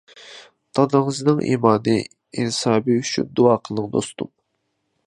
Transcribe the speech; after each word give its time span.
دادىڭىزنىڭ 0.79 1.43
ئىمانى، 1.49 1.95
ئىنسابى 2.05 2.97
ئۈچۈن 3.03 3.33
دۇئا 3.41 3.61
قىلىڭ 3.69 3.97
دوستۇم! 3.99 4.35